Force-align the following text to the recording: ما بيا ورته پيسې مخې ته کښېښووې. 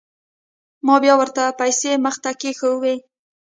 ما 0.85 0.95
بيا 1.03 1.13
ورته 1.17 1.43
پيسې 1.59 1.91
مخې 2.05 2.19
ته 2.23 2.31
کښېښووې. 2.41 2.95